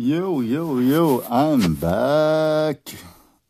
Yo, 0.00 0.42
yo, 0.42 0.80
yo, 0.80 1.24
I'm 1.28 1.74
back. 1.74 2.96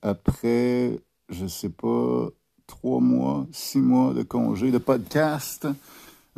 Après, 0.00 0.98
je 1.28 1.46
sais 1.46 1.68
pas, 1.68 2.28
trois 2.66 3.00
mois, 3.00 3.46
six 3.52 3.80
mois 3.80 4.14
de 4.14 4.22
congé 4.22 4.70
de 4.70 4.78
podcast, 4.78 5.68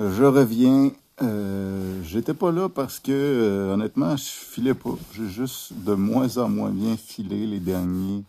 je 0.01 0.25
reviens. 0.25 0.91
Euh, 1.23 2.03
J'étais 2.03 2.35
pas 2.35 2.51
là 2.51 2.69
parce 2.69 2.99
que, 2.99 3.13
euh, 3.13 3.73
honnêtement, 3.73 4.17
je 4.17 4.25
filais 4.25 4.75
pas. 4.75 4.97
J'ai 5.13 5.29
juste 5.29 5.75
de 5.75 5.95
moins 5.95 6.39
en 6.39 6.49
moins 6.49 6.71
bien 6.71 6.97
filé 6.97 7.47
les 7.47 7.61
derniers, 7.61 8.25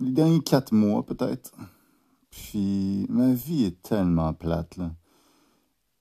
les 0.00 0.10
derniers 0.10 0.40
quatre 0.40 0.72
mois, 0.72 1.02
peut-être. 1.02 1.52
Puis, 2.30 3.04
ma 3.10 3.34
vie 3.34 3.66
est 3.66 3.82
tellement 3.82 4.32
plate, 4.32 4.78
là. 4.78 4.90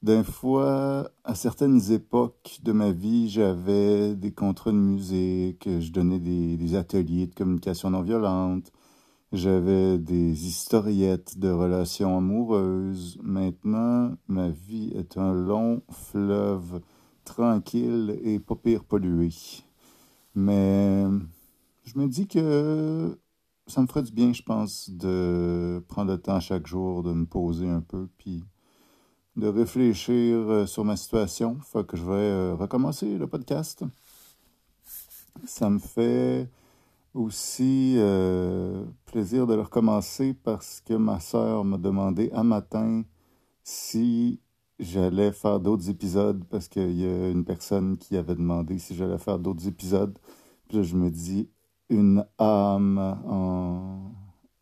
D'un 0.04 0.23
fois, 0.23 1.11
à 1.23 1.34
certaines 1.34 1.91
époques 1.91 2.59
de 2.63 2.71
ma 2.71 2.91
vie, 2.91 3.30
j'avais 3.30 4.16
des 4.16 4.31
contrats 4.31 4.71
de 4.71 4.77
musique, 4.77 5.67
je 5.67 5.91
donnais 5.91 6.20
des, 6.20 6.76
ateliers 6.76 7.26
de 7.26 7.34
communication 7.34 7.90
non 7.90 8.04
violente, 8.04 8.71
j'avais 9.34 9.98
des 9.98 10.48
historiettes 10.48 11.40
de 11.40 11.49
relations 11.49 12.16
amoureuses. 12.18 13.18
Maintenant, 13.23 14.16
ma 14.27 14.49
vie 14.49 14.91
est 14.95 15.18
un 15.18 15.34
long 15.34 15.81
fleuve 15.90 16.82
tranquille 17.26 18.20
et 18.23 18.40
pas 18.40 18.55
pire 18.55 18.84
pollué. 18.84 19.29
Mais 20.35 21.05
je 21.85 21.98
me 21.98 22.07
dis 22.07 22.27
que 22.27 23.18
ça 23.66 23.82
me 23.82 23.88
ferait 23.88 24.04
du 24.04 24.12
bien, 24.12 24.32
je 24.32 24.43
pense, 24.43 24.91
de 24.91 25.84
prendre 25.88 26.12
le 26.12 26.20
temps 26.20 26.40
chaque 26.40 26.68
jour 26.68 27.02
de 27.02 27.13
me 27.13 27.26
poser 27.26 27.68
un 27.68 27.82
peu, 27.82 28.07
puis 28.20 28.43
de 29.38 29.48
réfléchir 29.48 30.38
euh, 30.50 30.66
sur 30.66 30.84
ma 30.84 30.98
situation. 30.98 31.58
Fait 31.62 31.86
que 31.86 31.96
je 31.96 32.04
vais 32.04 32.12
euh, 32.12 32.55
recommencer 32.55 33.18
le 33.18 33.27
podcast. 33.27 33.84
Ça 35.46 35.70
me 35.70 35.77
fait 35.77 36.50
aussi 37.13 37.96
euh, 37.98 38.84
plaisir 39.05 39.46
de 39.46 39.54
le 39.54 39.62
recommencer 39.62 40.34
parce 40.44 40.82
que 40.82 40.96
ma 40.96 41.20
sœur 41.20 41.63
m'a 41.63 41.77
demandé 41.77 42.32
un 42.34 42.44
matin 42.44 43.04
si 43.63 44.40
j'allais 44.79 45.32
faire 45.32 45.60
d'autres 45.60 45.90
épisodes 45.90 46.44
parce 46.49 46.68
qu'il 46.68 46.99
y 46.99 47.05
a 47.05 47.29
une 47.29 47.46
personne 47.46 47.98
qui 47.98 48.18
avait 48.18 48.35
demandé 48.35 48.79
si 48.79 48.96
j'allais 48.96 49.20
faire 49.20 49.38
d'autres 49.38 49.68
épisodes. 49.68 50.18
Puis 50.68 50.79
là, 50.79 50.84
je 50.84 50.96
me 50.96 51.12
dis, 51.12 51.48
une 51.90 52.26
âme 52.40 52.98
en, 53.27 54.12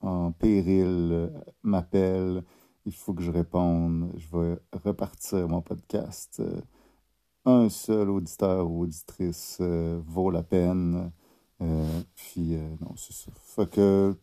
en 0.01 0.31
péril 0.33 1.31
m'appelle 1.63 2.43
il 2.85 2.93
faut 2.93 3.13
que 3.13 3.23
je 3.23 3.31
réponde. 3.31 4.11
Je 4.17 4.37
vais 4.37 4.57
repartir 4.83 5.47
mon 5.47 5.61
podcast. 5.61 6.41
Un 7.47 7.69
seul 7.69 8.09
auditeur 8.09 8.69
ou 8.71 8.83
auditrice 8.83 9.59
euh, 9.61 10.01
vaut 10.07 10.31
la 10.31 10.41
peine. 10.41 11.11
Euh, 11.61 12.01
puis, 12.15 12.55
euh, 12.55 12.67
non, 12.81 12.95
c'est 12.97 13.13
ça. 13.13 13.31
Fait 13.35 13.69
que, 13.69 14.15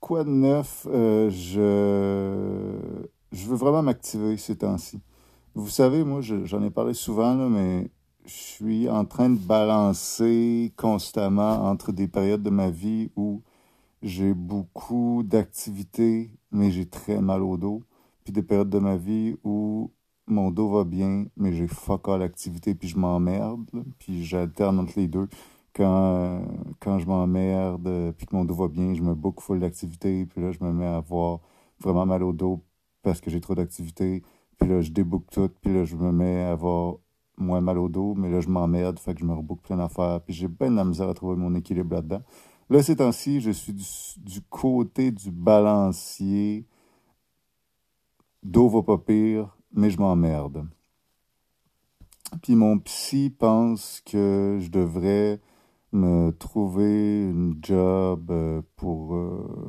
quoi 0.00 0.24
de 0.24 0.30
neuf? 0.30 0.86
je, 0.90 2.78
je 3.32 3.46
veux 3.46 3.56
vraiment 3.56 3.82
m'activer 3.82 4.38
ces 4.38 4.56
temps-ci. 4.56 4.98
Vous 5.54 5.68
savez, 5.68 6.04
moi, 6.04 6.22
j'en 6.22 6.62
ai 6.62 6.70
parlé 6.70 6.94
souvent, 6.94 7.34
là, 7.34 7.50
mais 7.50 7.90
je 8.24 8.32
suis 8.32 8.88
en 8.88 9.04
train 9.04 9.28
de 9.28 9.38
balancer 9.38 10.72
constamment 10.78 11.66
entre 11.66 11.92
des 11.92 12.08
périodes 12.08 12.42
de 12.42 12.50
ma 12.50 12.70
vie 12.70 13.10
où 13.14 13.42
j'ai 14.04 14.34
beaucoup 14.34 15.22
d'activités, 15.24 16.30
mais 16.52 16.70
j'ai 16.70 16.86
très 16.86 17.22
mal 17.22 17.42
au 17.42 17.56
dos. 17.56 17.82
Puis 18.22 18.32
des 18.34 18.42
périodes 18.42 18.68
de 18.70 18.78
ma 18.78 18.96
vie 18.96 19.36
où 19.44 19.90
mon 20.26 20.50
dos 20.50 20.68
va 20.68 20.84
bien, 20.84 21.26
mais 21.36 21.54
j'ai 21.54 21.66
fuck 21.66 22.08
all 22.08 22.20
l'activité, 22.20 22.74
puis 22.74 22.88
je 22.88 22.98
m'emmerde. 22.98 23.70
Puis 23.98 24.24
j'alterne 24.24 24.78
entre 24.80 24.92
les 24.96 25.08
deux. 25.08 25.28
Quand, 25.74 26.42
quand 26.80 26.98
je 26.98 27.06
m'emmerde, 27.06 28.12
puis 28.18 28.26
que 28.26 28.36
mon 28.36 28.44
dos 28.44 28.54
va 28.54 28.68
bien, 28.68 28.94
je 28.94 29.02
me 29.02 29.14
book 29.14 29.40
full 29.40 29.58
d'activité, 29.60 30.26
puis 30.26 30.42
là, 30.42 30.52
je 30.52 30.62
me 30.62 30.72
mets 30.72 30.86
à 30.86 30.96
avoir 30.96 31.40
vraiment 31.80 32.06
mal 32.06 32.22
au 32.22 32.32
dos 32.32 32.62
parce 33.02 33.20
que 33.20 33.30
j'ai 33.30 33.40
trop 33.40 33.54
d'activité. 33.54 34.22
Puis 34.58 34.68
là, 34.68 34.82
je 34.82 34.90
débook 34.92 35.24
tout, 35.30 35.50
puis 35.62 35.72
là, 35.72 35.84
je 35.84 35.96
me 35.96 36.12
mets 36.12 36.42
à 36.42 36.52
avoir 36.52 36.96
moins 37.38 37.60
mal 37.62 37.78
au 37.78 37.88
dos, 37.88 38.14
mais 38.14 38.30
là, 38.30 38.40
je 38.40 38.48
m'emmerde, 38.48 38.98
fait 38.98 39.14
que 39.14 39.20
je 39.20 39.24
me 39.24 39.32
rebook 39.32 39.62
plein 39.62 39.78
d'affaires. 39.78 40.20
Puis 40.20 40.34
j'ai 40.34 40.48
bien 40.48 40.70
de 40.70 40.76
la 40.76 40.84
misère 40.84 41.08
à 41.08 41.14
trouver 41.14 41.36
mon 41.36 41.54
équilibre 41.54 41.94
là-dedans. 41.94 42.22
Là, 42.70 42.82
ces 42.82 42.96
temps-ci, 42.96 43.40
je 43.40 43.50
suis 43.50 43.74
du, 43.74 44.40
côté 44.48 45.10
du 45.10 45.30
balancier. 45.30 46.66
D'eau 48.42 48.68
va 48.68 48.82
pas 48.82 48.98
pire, 48.98 49.56
mais 49.72 49.90
je 49.90 49.98
m'emmerde. 49.98 50.66
Puis 52.42 52.54
mon 52.56 52.78
psy 52.78 53.30
pense 53.30 54.00
que 54.04 54.58
je 54.60 54.70
devrais 54.70 55.40
me 55.92 56.30
trouver 56.32 57.28
une 57.30 57.58
job 57.62 58.30
euh, 58.30 58.62
pour, 58.76 59.14
euh, 59.14 59.68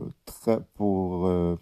pour 0.73 1.27
euh, 1.27 1.57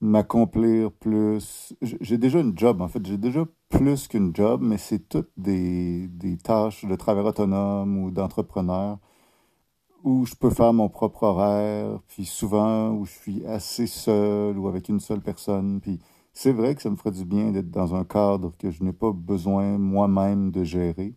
m'accomplir 0.00 0.92
plus. 0.92 1.74
J'ai 1.82 2.18
déjà 2.18 2.40
une 2.40 2.58
job, 2.58 2.80
en 2.80 2.88
fait. 2.88 3.04
J'ai 3.06 3.18
déjà 3.18 3.44
plus 3.68 4.08
qu'une 4.08 4.34
job, 4.34 4.62
mais 4.62 4.78
c'est 4.78 5.08
toutes 5.08 5.30
des, 5.36 6.08
des 6.08 6.38
tâches 6.38 6.86
de 6.86 6.96
travail 6.96 7.24
autonome 7.24 7.98
ou 7.98 8.10
d'entrepreneur 8.10 8.98
où 10.04 10.26
je 10.26 10.34
peux 10.34 10.50
faire 10.50 10.72
mon 10.72 10.88
propre 10.88 11.24
horaire, 11.24 12.00
puis 12.08 12.24
souvent 12.24 12.90
où 12.92 13.04
je 13.04 13.12
suis 13.12 13.46
assez 13.46 13.86
seul 13.86 14.58
ou 14.58 14.68
avec 14.68 14.88
une 14.88 15.00
seule 15.00 15.20
personne. 15.20 15.80
Puis 15.80 15.98
c'est 16.32 16.52
vrai 16.52 16.74
que 16.74 16.82
ça 16.82 16.90
me 16.90 16.96
ferait 16.96 17.10
du 17.10 17.24
bien 17.24 17.50
d'être 17.52 17.70
dans 17.70 17.94
un 17.94 18.04
cadre 18.04 18.52
que 18.58 18.70
je 18.70 18.82
n'ai 18.84 18.92
pas 18.92 19.12
besoin 19.12 19.78
moi-même 19.78 20.50
de 20.50 20.64
gérer 20.64 21.14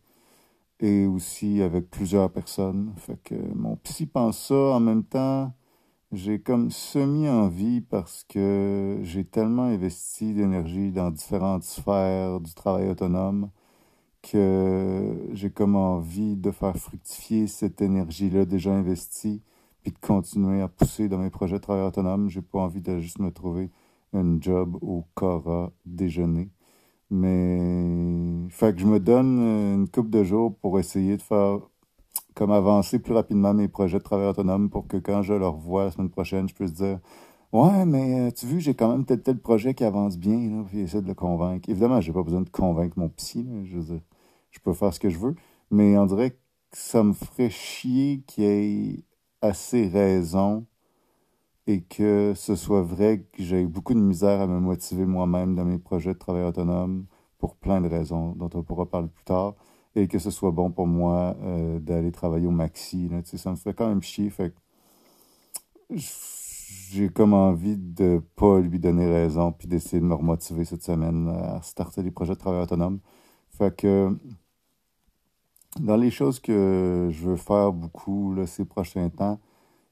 et 0.79 1.05
aussi 1.05 1.61
avec 1.61 1.89
plusieurs 1.89 2.31
personnes. 2.31 2.93
Fait 2.97 3.19
que 3.23 3.35
mon 3.55 3.75
psy 3.77 4.07
pense 4.07 4.47
ça 4.47 4.55
en 4.55 4.79
même 4.79 5.03
temps. 5.03 5.53
J'ai 6.11 6.41
comme 6.41 6.71
semi-envie 6.71 7.81
parce 7.81 8.25
que 8.27 8.99
j'ai 9.03 9.23
tellement 9.23 9.63
investi 9.63 10.33
d'énergie 10.33 10.91
dans 10.91 11.09
différentes 11.09 11.63
sphères 11.63 12.41
du 12.41 12.53
travail 12.53 12.89
autonome 12.89 13.49
que 14.21 15.29
j'ai 15.33 15.49
comme 15.49 15.75
envie 15.75 16.35
de 16.35 16.51
faire 16.51 16.75
fructifier 16.77 17.47
cette 17.47 17.81
énergie-là 17.81 18.45
déjà 18.45 18.71
investie, 18.73 19.41
puis 19.83 19.91
de 19.91 19.99
continuer 19.99 20.61
à 20.61 20.67
pousser 20.67 21.09
dans 21.09 21.17
mes 21.17 21.29
projets 21.29 21.57
de 21.57 21.61
travail 21.61 21.85
autonome. 21.87 22.29
J'ai 22.29 22.41
pas 22.41 22.59
envie 22.59 22.81
de 22.81 22.99
juste 22.99 23.19
me 23.19 23.31
trouver 23.31 23.69
un 24.13 24.39
job 24.39 24.77
au 24.81 25.05
Cora 25.15 25.71
déjeuner. 25.85 26.49
Mais, 27.09 28.47
fait 28.49 28.73
que 28.73 28.81
je 28.81 28.87
me 28.87 28.99
donne 28.99 29.39
une 29.39 29.89
couple 29.89 30.09
de 30.09 30.23
jours 30.23 30.55
pour 30.61 30.79
essayer 30.79 31.17
de 31.17 31.21
faire, 31.21 31.59
comme 32.35 32.51
avancer 32.51 32.99
plus 32.99 33.13
rapidement 33.13 33.53
mes 33.53 33.67
projets 33.67 33.97
de 33.97 34.03
travail 34.03 34.27
autonome 34.27 34.69
pour 34.69 34.87
que 34.87 34.97
quand 34.97 35.21
je 35.23 35.33
leur 35.33 35.55
vois 35.55 35.85
la 35.85 35.91
semaine 35.91 36.09
prochaine, 36.09 36.47
je 36.47 36.53
puisse 36.55 36.73
dire, 36.73 36.99
Ouais, 37.51 37.85
mais 37.85 38.29
euh, 38.29 38.31
tu 38.31 38.45
vu, 38.45 38.61
j'ai 38.61 38.73
quand 38.75 38.89
même 38.89 39.05
tel 39.05 39.21
tel 39.21 39.37
projet 39.37 39.73
qui 39.73 39.83
avance 39.83 40.17
bien, 40.17 40.37
là, 40.49 40.63
puis 40.67 40.79
essayer 40.79 41.01
de 41.01 41.07
le 41.07 41.13
convaincre. 41.13 41.69
Évidemment, 41.69 41.99
j'ai 41.99 42.13
pas 42.13 42.23
besoin 42.23 42.41
de 42.41 42.49
convaincre 42.49 42.97
mon 42.97 43.09
psy, 43.09 43.43
là, 43.43 43.63
je 43.65 43.75
veux 43.77 43.83
dire 43.83 44.01
je 44.51 44.59
peux 44.59 44.73
faire 44.73 44.93
ce 44.93 44.99
que 44.99 45.09
je 45.09 45.17
veux. 45.17 45.35
Mais 45.69 45.97
on 45.97 46.05
dirait 46.05 46.31
que 46.31 46.37
ça 46.73 47.03
me 47.03 47.13
ferait 47.13 47.49
chier 47.49 48.21
qu'il 48.27 48.43
ait 48.45 49.03
assez 49.41 49.87
raison 49.87 50.65
et 51.67 51.81
que 51.83 52.33
ce 52.35 52.55
soit 52.55 52.81
vrai 52.81 53.21
que 53.33 53.43
j'ai 53.43 53.65
beaucoup 53.65 53.93
de 53.93 53.99
misère 53.99 54.41
à 54.41 54.47
me 54.47 54.59
motiver 54.59 55.05
moi-même 55.05 55.55
dans 55.55 55.65
mes 55.65 55.77
projets 55.79 56.13
de 56.13 56.19
travail 56.19 56.43
autonome 56.43 57.05
pour 57.39 57.55
plein 57.55 57.81
de 57.81 57.87
raisons 57.87 58.33
dont 58.35 58.49
on 58.53 58.63
pourra 58.63 58.85
parler 58.87 59.07
plus 59.09 59.23
tard 59.25 59.55
et 59.95 60.07
que 60.07 60.19
ce 60.19 60.31
soit 60.31 60.51
bon 60.51 60.71
pour 60.71 60.87
moi 60.87 61.35
euh, 61.43 61.79
d'aller 61.79 62.11
travailler 62.11 62.47
au 62.47 62.51
maxi. 62.51 63.07
Là, 63.09 63.21
ça 63.23 63.51
me 63.51 63.55
fait 63.55 63.73
quand 63.73 63.87
même 63.89 64.01
chier. 64.01 64.29
Fait 64.29 64.53
j'ai 66.91 67.09
comme 67.09 67.33
envie 67.33 67.77
de 67.77 68.21
pas 68.35 68.59
lui 68.59 68.79
donner 68.79 69.05
raison 69.05 69.51
puis 69.51 69.67
d'essayer 69.67 69.99
de 69.99 70.05
me 70.05 70.13
remotiver 70.13 70.65
cette 70.65 70.83
semaine 70.83 71.29
à 71.29 71.61
starter 71.61 72.03
des 72.03 72.11
projets 72.11 72.33
de 72.33 72.39
travail 72.39 72.61
autonome. 72.63 72.99
Fait 73.49 73.75
que 73.75 74.17
dans 75.79 75.95
les 75.95 76.11
choses 76.11 76.39
que 76.39 77.09
je 77.11 77.29
veux 77.29 77.35
faire 77.37 77.71
beaucoup 77.71 78.33
là, 78.33 78.45
ces 78.45 78.65
prochains 78.65 79.09
temps, 79.09 79.39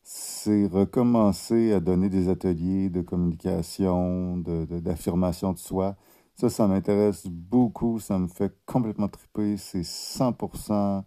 c'est 0.03 0.67
recommencer 0.67 1.73
à 1.73 1.79
donner 1.79 2.09
des 2.09 2.29
ateliers 2.29 2.89
de 2.89 3.01
communication, 3.01 4.37
d'affirmation 4.37 5.49
de, 5.49 5.55
de 5.55 5.59
soi. 5.59 5.95
Ça, 6.35 6.49
ça 6.49 6.67
m'intéresse 6.67 7.27
beaucoup, 7.27 7.99
ça 7.99 8.17
me 8.17 8.27
fait 8.27 8.53
complètement 8.65 9.07
triper, 9.09 9.57
c'est 9.57 9.81
100% 9.81 11.03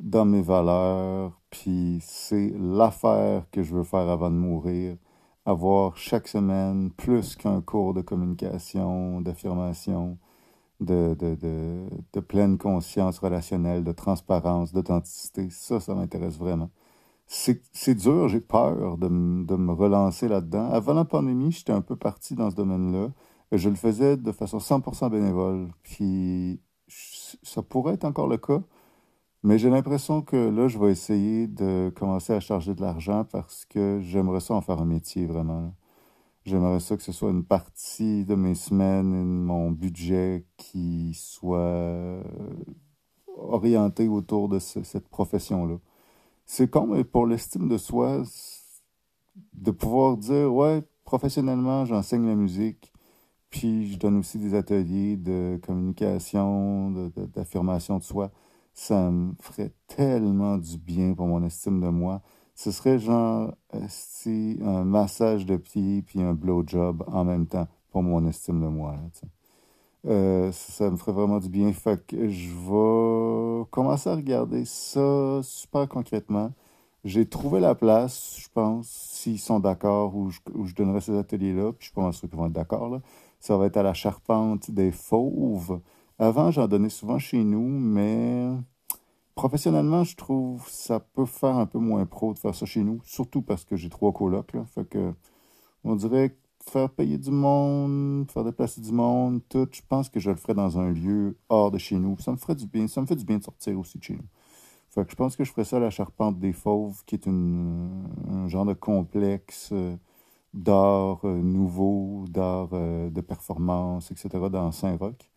dans 0.00 0.24
mes 0.24 0.42
valeurs, 0.42 1.40
puis 1.50 1.98
c'est 2.02 2.52
l'affaire 2.58 3.46
que 3.52 3.62
je 3.62 3.74
veux 3.74 3.84
faire 3.84 4.08
avant 4.08 4.30
de 4.30 4.36
mourir, 4.36 4.96
avoir 5.44 5.96
chaque 5.96 6.28
semaine 6.28 6.90
plus 6.92 7.36
qu'un 7.36 7.60
cours 7.60 7.94
de 7.94 8.02
communication, 8.02 9.20
d'affirmation, 9.20 10.18
de, 10.80 11.16
de, 11.18 11.36
de, 12.12 12.20
pleine 12.20 12.58
conscience 12.58 13.18
relationnelle, 13.18 13.84
de 13.84 13.92
transparence, 13.92 14.72
d'authenticité. 14.72 15.48
Ça, 15.50 15.80
ça 15.80 15.94
m'intéresse 15.94 16.38
vraiment. 16.38 16.70
C'est 17.26 17.94
dur, 17.94 18.28
j'ai 18.28 18.40
peur 18.40 18.98
de, 18.98 19.08
me 19.08 19.72
relancer 19.72 20.28
là-dedans. 20.28 20.70
Avant 20.70 20.94
la 20.94 21.04
pandémie, 21.04 21.52
j'étais 21.52 21.72
un 21.72 21.80
peu 21.80 21.96
parti 21.96 22.34
dans 22.34 22.50
ce 22.50 22.56
domaine-là. 22.56 23.10
Je 23.52 23.68
le 23.68 23.76
faisais 23.76 24.16
de 24.16 24.32
façon 24.32 24.58
100% 24.58 25.10
bénévole. 25.10 25.68
Puis 25.82 26.60
ça 27.42 27.62
pourrait 27.62 27.94
être 27.94 28.04
encore 28.04 28.28
le 28.28 28.38
cas, 28.38 28.62
Mais 29.44 29.58
j'ai 29.58 29.70
l'impression 29.70 30.22
que 30.22 30.36
là, 30.36 30.68
je 30.68 30.78
vais 30.78 30.90
essayer 30.92 31.48
de 31.48 31.92
commencer 31.96 32.32
à 32.32 32.40
charger 32.40 32.74
de 32.74 32.80
l'argent 32.80 33.24
parce 33.24 33.64
que 33.64 33.98
j'aimerais 34.00 34.40
ça 34.40 34.54
en 34.54 34.60
faire 34.60 34.80
un 34.80 34.84
métier 34.84 35.26
vraiment. 35.26 35.74
J'aimerais 36.44 36.80
ça 36.80 36.96
que 36.96 37.02
ce 37.02 37.12
soit 37.12 37.30
une 37.30 37.44
partie 37.44 38.24
de 38.24 38.34
mes 38.34 38.54
semaines, 38.54 39.24
mon 39.24 39.70
budget 39.70 40.46
qui 40.56 41.14
soit 41.14 42.22
orienté 43.36 44.08
autour 44.08 44.48
de 44.48 44.58
cette 44.58 45.08
profession-là. 45.08 45.78
C'est 46.46 46.70
comme 46.70 47.02
pour 47.04 47.26
l'estime 47.26 47.68
de 47.68 47.78
soi, 47.78 48.22
de 49.54 49.70
pouvoir 49.70 50.16
dire, 50.16 50.52
ouais, 50.52 50.82
professionnellement, 51.04 51.84
j'enseigne 51.84 52.26
la 52.26 52.34
musique, 52.34 52.92
puis 53.50 53.92
je 53.92 53.98
donne 53.98 54.18
aussi 54.18 54.38
des 54.38 54.54
ateliers 54.54 55.16
de 55.16 55.60
communication, 55.64 57.10
d'affirmation 57.34 57.98
de, 57.98 58.02
soi. 58.02 58.30
Ça 58.74 59.10
me 59.10 59.34
ferait 59.40 59.72
tellement 59.86 60.58
du 60.58 60.78
bien 60.78 61.14
pour 61.14 61.26
mon 61.26 61.44
estime 61.44 61.80
de 61.80 61.88
moi. 61.88 62.22
Ce 62.54 62.70
serait 62.70 62.98
genre 62.98 63.54
si 63.88 64.58
un 64.62 64.84
massage 64.84 65.46
de 65.46 65.56
pied 65.56 66.02
puis 66.02 66.22
un 66.22 66.34
blowjob 66.34 67.04
en 67.06 67.24
même 67.24 67.46
temps 67.46 67.68
pour 67.90 68.02
mon 68.02 68.26
estime 68.26 68.60
de 68.60 68.68
moi. 68.68 68.96
Euh, 70.06 70.50
ça 70.52 70.90
me 70.90 70.96
ferait 70.96 71.12
vraiment 71.12 71.38
du 71.38 71.48
bien. 71.48 71.72
Fait 71.72 72.04
que 72.06 72.28
je 72.28 72.50
vais 72.50 73.66
commencer 73.70 74.10
à 74.10 74.16
regarder 74.16 74.64
ça 74.64 75.40
super 75.42 75.88
concrètement. 75.88 76.52
J'ai 77.04 77.26
trouvé 77.26 77.58
la 77.60 77.74
place, 77.74 78.36
je 78.38 78.48
pense, 78.54 78.88
s'ils 78.88 79.40
sont 79.40 79.58
d'accord, 79.58 80.14
où 80.14 80.30
je, 80.30 80.38
où 80.54 80.66
je 80.66 80.74
donnerai 80.74 81.00
ces 81.00 81.16
ateliers-là, 81.16 81.72
puis 81.72 81.88
je 81.88 81.92
pense 81.92 82.20
qu'ils 82.20 82.30
vont 82.30 82.46
être 82.46 82.52
d'accord. 82.52 83.00
Ça 83.40 83.56
va 83.56 83.66
être 83.66 83.76
à 83.76 83.82
la 83.82 83.94
charpente 83.94 84.70
des 84.70 84.92
Fauves. 84.92 85.80
Avant, 86.18 86.50
j'en 86.50 86.68
donnais 86.68 86.88
souvent 86.90 87.18
chez 87.18 87.44
nous, 87.44 87.68
mais 87.68 88.48
professionnellement, 89.34 90.04
je 90.04 90.16
trouve 90.16 90.68
ça 90.68 91.00
peut 91.00 91.26
faire 91.26 91.56
un 91.56 91.66
peu 91.66 91.78
moins 91.78 92.06
pro 92.06 92.34
de 92.34 92.38
faire 92.38 92.54
ça 92.54 92.66
chez 92.66 92.82
nous, 92.84 93.00
surtout 93.04 93.42
parce 93.42 93.64
que 93.64 93.76
j'ai 93.76 93.88
trois 93.88 94.12
colocs. 94.12 94.54
Fait 94.74 94.88
que, 94.88 95.12
on 95.84 95.96
dirait 95.96 96.36
faire 96.70 96.90
payer 96.90 97.18
du 97.18 97.30
monde, 97.30 98.30
faire 98.30 98.44
déplacer 98.44 98.80
du 98.80 98.92
monde, 98.92 99.40
tout, 99.48 99.68
je 99.72 99.82
pense 99.88 100.08
que 100.08 100.20
je 100.20 100.30
le 100.30 100.36
ferais 100.36 100.54
dans 100.54 100.78
un 100.78 100.90
lieu 100.90 101.36
hors 101.48 101.70
de 101.70 101.78
chez 101.78 101.96
nous. 101.98 102.18
Ça 102.18 102.32
me 102.32 102.36
ferait 102.36 102.54
du 102.54 102.66
bien, 102.66 102.86
ça 102.88 103.00
me 103.00 103.06
fait 103.06 103.16
du 103.16 103.24
bien 103.24 103.38
de 103.38 103.44
sortir 103.44 103.78
aussi 103.78 103.98
de 103.98 104.04
chez 104.04 104.14
nous. 104.14 104.28
Fait 104.90 105.04
que 105.04 105.10
je 105.10 105.16
pense 105.16 105.36
que 105.36 105.44
je 105.44 105.50
ferais 105.52 105.64
ça 105.64 105.78
à 105.78 105.80
la 105.80 105.90
Charpente 105.90 106.38
des 106.38 106.52
Fauves, 106.52 107.02
qui 107.06 107.14
est 107.14 107.26
une, 107.26 108.04
un 108.28 108.48
genre 108.48 108.66
de 108.66 108.74
complexe 108.74 109.70
euh, 109.72 109.96
d'art 110.54 111.20
euh, 111.24 111.40
nouveau, 111.42 112.26
d'art 112.28 112.68
euh, 112.74 113.10
de 113.10 113.20
performance, 113.22 114.10
etc., 114.10 114.28
dans 114.50 114.70
Saint-Roch. 114.72 115.31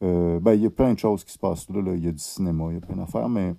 Ben, 0.00 0.54
il 0.54 0.62
y 0.62 0.66
a 0.66 0.70
plein 0.70 0.92
de 0.94 0.98
choses 0.98 1.24
qui 1.24 1.32
se 1.32 1.38
passent 1.38 1.68
là, 1.70 1.94
Il 1.94 2.04
y 2.04 2.08
a 2.08 2.12
du 2.12 2.18
cinéma, 2.18 2.66
il 2.70 2.74
y 2.74 2.76
a 2.76 2.80
plein 2.80 2.96
d'affaires, 2.96 3.28
mais 3.28 3.54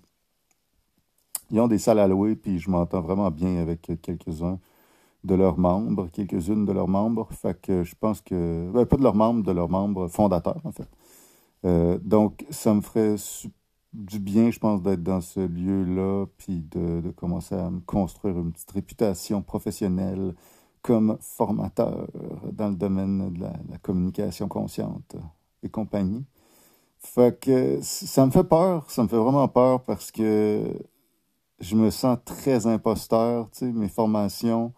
ils 1.52 1.60
ont 1.60 1.68
des 1.68 1.78
salles 1.80 2.00
à 2.00 2.08
louer, 2.08 2.36
puis 2.36 2.60
je 2.60 2.70
m'entends 2.70 3.02
vraiment 3.02 3.32
bien 3.32 3.58
avec 3.58 3.92
quelques-uns 4.02 4.60
de 5.24 5.36
leurs 5.36 5.58
membres, 5.58 6.10
quelques-unes 6.12 6.66
de 6.66 6.72
leurs 6.72 6.88
membres. 6.88 7.28
Fait 7.32 7.60
que 7.60 7.84
je 7.84 7.96
pense 8.00 8.22
que. 8.22 8.70
Ben, 8.72 8.86
pas 8.86 8.98
de 8.98 9.04
leurs 9.04 9.16
membres, 9.16 9.44
de 9.44 9.52
leurs 9.52 9.70
membres 9.70 10.08
fondateurs, 10.08 10.62
en 10.64 10.72
fait. 10.72 10.90
donc, 12.04 12.46
ça 12.52 12.74
me 12.74 12.82
ferait 12.82 13.16
du 13.94 14.20
bien, 14.20 14.52
je 14.52 14.60
pense, 14.60 14.82
d'être 14.84 15.04
dans 15.04 15.22
ce 15.22 15.40
lieu-là, 15.40 16.26
puis 16.38 16.62
de, 16.72 17.12
commencer 17.16 17.56
à 17.56 17.70
me 17.70 17.80
construire 17.82 18.38
une 18.38 18.52
petite 18.52 18.72
réputation 18.72 19.42
professionnelle 19.42 20.36
comme 20.82 21.18
formateur 21.20 22.08
dans 22.52 22.70
le 22.70 22.76
domaine 22.76 23.34
de 23.34 23.42
la, 23.42 23.78
communication 23.82 24.48
consciente 24.48 25.16
et 25.64 25.70
compagnie. 25.70 26.26
Ça 27.00 28.26
me 28.26 28.32
fait 28.32 28.44
peur, 28.44 28.90
ça 28.90 29.04
me 29.04 29.08
fait 29.08 29.18
vraiment 29.18 29.48
peur 29.48 29.84
parce 29.84 30.12
que 30.12 30.64
je 31.60 31.76
me 31.76 31.90
sens 31.90 32.18
très 32.26 32.68
imposteur. 32.68 33.50
Tu 33.52 33.60
sais, 33.60 33.72
mes 33.72 33.90
formations 33.90 34.74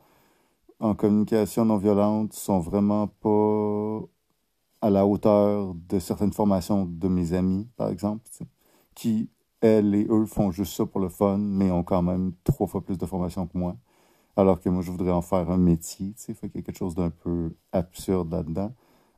en 0.80 0.96
communication 0.96 1.66
non 1.66 1.78
violente 1.78 2.34
sont 2.34 2.60
vraiment 2.60 3.08
pas 3.08 4.02
à 4.81 4.90
la 4.90 5.06
hauteur 5.06 5.74
de 5.76 6.00
certaines 6.00 6.34
formations 6.34 6.86
de 6.86 7.08
mes 7.10 7.34
amis, 7.34 7.68
par 7.75 7.90
exemple 7.90 8.24
qui, 9.00 9.30
elles 9.62 9.96
et 9.96 10.08
eux, 10.10 10.25
font 10.25 10.52
juste 10.52 10.74
ça 10.75 10.86
pour 10.86 11.00
le 11.00 11.10
fun, 11.10 11.38
mais 11.38 11.72
ont 11.72 11.84
quand 11.84 12.02
même 12.02 12.34
trois 12.44 12.68
fois 12.68 12.82
plus 12.82 12.98
de 12.98 13.06
formation 13.06 13.48
que 13.48 13.58
moi. 13.58 13.78
Alors 14.36 14.60
que 14.60 14.70
moi, 14.70 14.82
je 14.84 14.92
voudrais 14.92 15.12
en 15.12 15.22
faire 15.22 15.50
un 15.50 15.58
métier, 15.58 16.14
tu 16.14 16.24
sais, 16.24 16.34
fait 16.34 16.50
qu'il 16.50 16.62
y 16.62 16.64
a 16.64 16.66
quelque 16.66 16.78
chose 16.78 16.96
d'un 16.96 17.10
peu 17.10 17.56
absurde 17.72 18.32
là-dedans. 18.32 18.74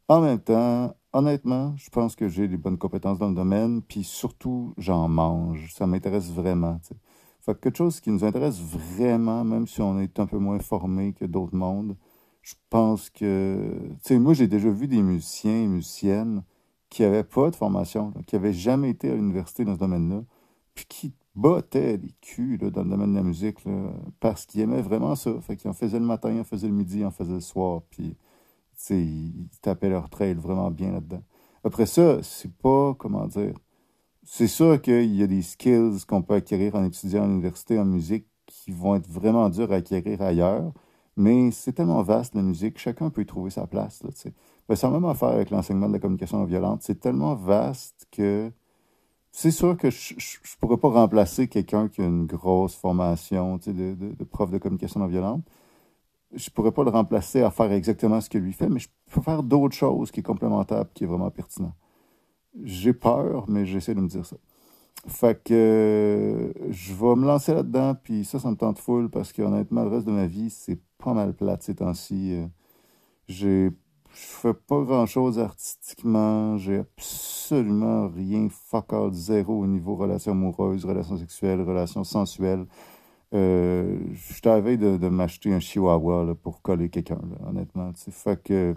En 0.08 0.22
même 0.22 0.40
temps, 0.40 0.96
honnêtement, 1.14 1.74
je 1.78 1.90
pense 1.90 2.16
que 2.16 2.28
j'ai 2.28 2.48
des 2.48 2.58
bonnes 2.58 2.78
compétences 2.78 3.20
dans 3.20 3.30
le 3.30 3.36
domaine, 3.36 3.82
puis 3.82 4.04
surtout, 4.04 4.74
j'en 4.78 5.08
mange. 5.08 5.74
Ça 5.74 5.88
m'intéresse 5.88 6.32
vraiment. 6.32 6.80
Fait 7.42 7.54
que 7.56 7.60
quelque 7.60 7.78
chose 7.78 8.00
qui 8.00 8.12
nous 8.12 8.24
intéresse 8.24 8.60
vraiment, 8.60 9.44
même 9.44 9.68
si 9.68 9.82
on 9.82 10.00
est 10.00 10.20
un 10.20 10.28
peu 10.28 10.38
moins 10.38 10.60
formé 10.60 11.14
que 11.14 11.26
d'autres 11.26 11.56
mondes, 11.56 11.96
je 12.42 12.56
pense 12.70 13.10
que, 13.10 13.80
tu 14.04 14.20
moi, 14.20 14.34
j'ai 14.34 14.48
déjà 14.48 14.70
vu 14.70 14.88
des 14.88 15.02
musiciens 15.02 15.64
et 15.64 15.68
musiciennes 15.68 16.44
qui 16.90 17.04
n'avaient 17.04 17.24
pas 17.24 17.50
de 17.50 17.56
formation, 17.56 18.14
qui 18.28 18.36
n'avaient 18.36 18.54
jamais 18.54 18.90
été 18.90 19.10
à 19.10 19.16
l'université 19.16 19.64
dans 19.66 19.76
ce 19.76 19.80
domaine-là, 19.80 20.24
puis 20.76 20.86
qui 20.88 21.14
battaient 21.36 21.98
les 21.98 22.14
culs 22.22 22.58
dans 22.58 22.84
le 22.84 22.90
domaine 22.90 23.12
de 23.12 23.18
la 23.18 23.24
musique 23.24 23.58
parce 24.20 24.46
qu'ils 24.46 24.62
aimaient 24.62 24.82
vraiment 24.82 25.16
ça. 25.16 25.32
Fait 25.42 25.56
qu'ils 25.56 25.70
en 25.70 25.74
faisaient 25.74 26.00
le 26.00 26.06
matin, 26.06 26.40
en 26.40 26.44
faisaient 26.44 26.68
le 26.68 26.74
midi, 26.74 27.06
en 27.06 27.12
faisaient 27.12 27.34
le 27.34 27.40
soir, 27.40 27.82
puis 27.90 28.18
ils 28.90 29.48
tapaient 29.62 29.90
leur 29.90 30.10
trail 30.10 30.34
vraiment 30.34 30.72
bien 30.72 30.92
là-dedans. 30.92 31.24
Après 31.64 31.86
ça, 31.86 32.24
c'est 32.24 32.52
pas, 32.52 32.96
comment 32.98 33.28
dire, 33.28 33.54
c'est 34.24 34.48
sûr 34.48 34.82
qu'il 34.82 35.16
y 35.16 35.24
a 35.24 35.28
des 35.28 35.42
skills 35.42 36.06
qu'on 36.08 36.22
peut 36.22 36.36
acquérir 36.36 36.76
en 36.76 36.86
étudiant 36.86 37.24
à 37.24 37.28
l'université 37.28 37.80
en 37.80 37.86
musique 37.86 38.26
qui 38.46 38.72
vont 38.72 38.96
être 38.96 39.08
vraiment 39.08 39.50
durs 39.50 39.72
à 39.72 39.76
acquérir 39.76 40.22
ailleurs, 40.22 40.74
mais 41.18 41.52
c'est 41.52 41.74
tellement 41.74 42.02
vaste 42.04 42.36
la 42.36 42.42
musique, 42.42 42.78
chacun 42.80 43.10
peut 43.10 43.22
y 43.22 43.26
trouver 43.26 43.50
sa 43.52 43.68
place. 43.68 44.04
Là, 44.04 44.10
ben, 44.68 44.76
c'est 44.76 44.88
la 44.88 44.94
même 44.94 45.06
affaire 45.06 45.30
avec 45.30 45.50
l'enseignement 45.50 45.88
de 45.88 45.94
la 45.94 46.00
communication 46.00 46.38
non 46.40 46.46
violente. 46.46 46.82
C'est 46.84 47.00
tellement 47.00 47.36
vaste 47.36 48.08
que 48.12 48.52
c'est 49.32 49.52
sûr 49.52 49.78
que 49.78 49.90
je 49.90 50.14
ne 50.16 50.60
pourrais 50.60 50.78
pas 50.78 50.90
remplacer 50.90 51.48
quelqu'un 51.48 51.88
qui 51.88 52.02
a 52.02 52.06
une 52.06 52.26
grosse 52.26 52.76
formation 52.76 53.58
de, 53.66 54.24
prof 54.26 54.52
de 54.52 54.58
communication 54.58 55.00
non 55.00 55.08
violente. 55.08 55.44
Je 56.34 56.50
pourrais 56.50 56.72
pas 56.72 56.84
le 56.84 56.90
remplacer 56.90 57.42
à 57.42 57.52
faire 57.52 57.72
exactement 57.72 58.22
ce 58.22 58.30
que 58.30 58.38
lui 58.38 58.54
fait, 58.54 58.70
mais 58.70 58.80
je 58.80 58.88
peux 59.12 59.22
faire 59.22 59.44
d'autres 59.44 59.76
choses 59.76 60.12
qui 60.12 60.22
est 60.22 60.24
complémentaire 60.24 60.86
qui 60.94 61.04
est 61.04 61.08
vraiment 61.08 61.30
pertinent. 61.32 61.74
J'ai 62.64 62.94
peur, 62.94 63.46
mais 63.48 63.66
j'essaie 63.66 63.96
de 63.96 64.02
me 64.02 64.08
dire 64.08 64.26
ça. 64.26 64.38
Fait 65.08 65.42
que 65.44 66.54
je 66.70 66.94
vais 66.94 67.16
me 67.16 67.26
lancer 67.26 67.54
là-dedans, 67.54 67.96
puis 67.96 68.24
ça, 68.24 68.40
ça 68.40 68.50
me 68.52 68.56
tente 68.56 68.78
full 68.80 69.10
parce 69.10 69.34
qu'honnêtement, 69.34 69.84
le 69.84 69.90
reste 69.90 70.06
de 70.06 70.12
ma 70.12 70.28
vie, 70.28 70.50
c'est 70.50 70.80
pas 70.98 71.14
mal 71.14 71.34
plate 71.34 71.64
ces 71.64 71.76
temps-ci. 71.76 72.34
Euh, 72.34 72.48
j'ai 73.28 73.72
je 74.14 74.26
fais 74.26 74.54
pas 74.54 74.82
grand-chose 74.82 75.40
artistiquement. 75.40 76.58
J'ai 76.58 76.80
absolument 76.80 78.10
rien, 78.10 78.48
fuck 78.50 78.94
all, 78.94 79.14
zéro 79.14 79.60
au 79.62 79.68
niveau 79.68 79.96
relations 79.96 80.34
amoureuses, 80.34 80.86
relations 80.86 81.18
sexuelles, 81.18 81.62
relations 81.62 82.04
sensuelles. 82.04 82.66
Euh, 83.34 83.98
je 84.14 84.42
t'avais 84.42 84.78
de, 84.78 85.10
m'acheter 85.10 85.54
un 85.54 85.60
chihuahua 85.60 86.36
pour 86.36 86.62
coller 86.62 86.90
quelqu'un, 86.90 87.20
honnêtement. 87.48 87.92
Fait 87.96 88.42
que 88.42 88.76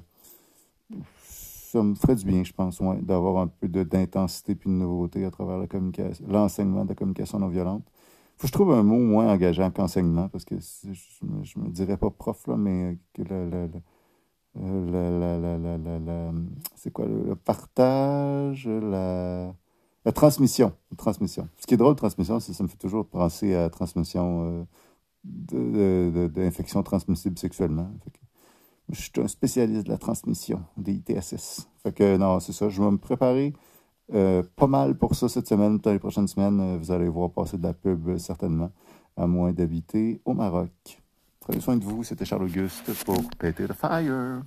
ça 1.22 1.82
me 1.82 1.94
ferait 1.94 2.14
du 2.14 2.24
bien, 2.24 2.44
je 2.44 2.52
pense, 2.52 2.80
d'avoir 3.02 3.38
un 3.38 3.48
peu 3.48 3.68
d'intensité 3.68 4.52
et 4.52 4.54
de 4.54 4.70
nouveauté 4.70 5.24
à 5.24 5.30
travers 5.30 5.58
la 5.58 5.66
communication, 5.66 6.24
l'enseignement 6.28 6.84
de 6.84 6.90
la 6.90 6.94
communication 6.94 7.38
non 7.40 7.48
violente. 7.48 7.84
Faut 8.36 8.42
que 8.42 8.48
je 8.48 8.52
trouve 8.52 8.72
un 8.72 8.82
mot 8.82 8.98
moins 8.98 9.32
engageant 9.32 9.70
qu'enseignement, 9.70 10.28
parce 10.28 10.44
que 10.44 10.56
je, 10.58 11.26
me, 11.26 11.66
me 11.66 11.70
dirais 11.70 11.96
pas 11.96 12.10
prof, 12.10 12.46
là, 12.46 12.56
mais 12.56 12.98
que 13.12 13.22
le 13.22 13.68
euh, 14.56 16.32
c'est 16.76 16.92
quoi 16.92 17.06
le, 17.06 17.34
partage, 17.34 18.68
la, 18.68 19.52
la 20.04 20.12
transmission, 20.12 20.72
transmission. 20.96 21.48
Ce 21.58 21.66
qui 21.66 21.74
est 21.74 21.78
drôle, 21.78 21.96
transmission, 21.96 22.40
c'est 22.40 22.52
ça 22.52 22.62
me 22.62 22.68
fait 22.68 22.76
toujours 22.76 23.06
penser 23.06 23.54
à 23.54 23.62
la 23.62 23.70
transmission 23.70 24.66
euh, 25.54 26.28
d'infections 26.28 26.82
transmissibles 26.82 27.38
sexuellement. 27.38 27.90
je 28.90 29.00
suis 29.00 29.12
un 29.18 29.28
spécialiste 29.28 29.86
de 29.86 29.90
la 29.90 29.98
transmission, 29.98 30.62
des 30.76 30.92
ITSS. 30.92 31.68
Fait 31.82 31.92
que 31.92 32.16
non, 32.16 32.38
c'est 32.40 32.52
ça. 32.52 32.68
Je 32.68 32.82
vais 32.82 32.90
me 32.90 32.98
préparer 32.98 33.54
euh, 34.12 34.42
pas 34.56 34.66
mal 34.66 34.96
pour 34.98 35.14
ça 35.14 35.28
cette 35.28 35.48
semaine. 35.48 35.78
Dans 35.78 35.92
les 35.92 35.98
prochaines 35.98 36.28
semaines, 36.28 36.76
vous 36.76 36.90
allez 36.90 37.08
voir 37.08 37.30
passer 37.30 37.56
de 37.56 37.62
la 37.62 37.72
pub 37.72 38.18
certainement, 38.18 38.70
à 39.16 39.26
moins 39.26 39.52
d'habiter 39.52 40.20
au 40.26 40.34
Maroc. 40.34 41.00
Prenez 41.40 41.60
soin 41.60 41.76
de 41.76 41.84
vous, 41.84 42.04
c'était 42.04 42.24
Charles 42.24 42.44
Auguste 42.44 42.92
pour 43.04 43.22
Péter 43.38 43.66
le 43.66 43.74
Fire. 43.74 44.42